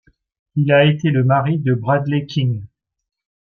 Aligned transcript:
Il 0.55 0.71
a 0.71 0.83
été 0.83 1.11
le 1.11 1.23
mari 1.23 1.59
de 1.59 1.75
Bradley 1.75 2.25
King. 2.25 2.63